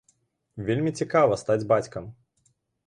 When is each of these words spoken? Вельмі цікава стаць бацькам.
Вельмі 0.69 0.95
цікава 1.03 1.39
стаць 1.43 1.61
бацькам. 1.75 2.13